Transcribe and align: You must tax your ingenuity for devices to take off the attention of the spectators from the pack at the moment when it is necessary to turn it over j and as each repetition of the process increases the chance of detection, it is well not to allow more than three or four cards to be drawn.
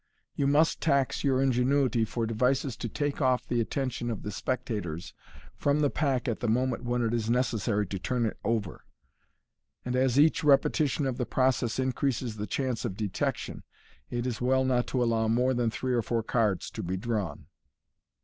You 0.35 0.47
must 0.47 0.81
tax 0.81 1.23
your 1.23 1.39
ingenuity 1.43 2.05
for 2.05 2.25
devices 2.25 2.75
to 2.77 2.89
take 2.89 3.21
off 3.21 3.45
the 3.45 3.61
attention 3.61 4.09
of 4.09 4.23
the 4.23 4.31
spectators 4.31 5.13
from 5.55 5.81
the 5.81 5.91
pack 5.91 6.27
at 6.27 6.39
the 6.39 6.47
moment 6.47 6.83
when 6.83 7.03
it 7.03 7.13
is 7.13 7.29
necessary 7.29 7.85
to 7.85 7.99
turn 7.99 8.25
it 8.25 8.35
over 8.43 8.77
j 8.83 8.83
and 9.85 9.95
as 9.95 10.19
each 10.19 10.43
repetition 10.43 11.05
of 11.05 11.17
the 11.19 11.27
process 11.27 11.77
increases 11.77 12.37
the 12.37 12.47
chance 12.47 12.83
of 12.83 12.97
detection, 12.97 13.61
it 14.09 14.25
is 14.25 14.41
well 14.41 14.65
not 14.65 14.87
to 14.87 15.03
allow 15.03 15.27
more 15.27 15.53
than 15.53 15.69
three 15.69 15.93
or 15.93 16.01
four 16.01 16.23
cards 16.23 16.71
to 16.71 16.81
be 16.81 16.97
drawn. 16.97 17.45